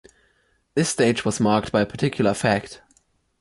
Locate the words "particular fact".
1.85-2.81